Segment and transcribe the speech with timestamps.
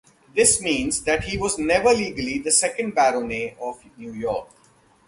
[0.35, 4.49] This means that he was never legally the second Baronet of New York.